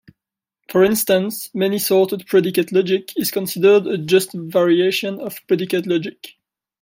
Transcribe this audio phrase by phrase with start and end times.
[0.71, 6.37] For instance many-sorted predicate logic is considered a just variation of predicate logic.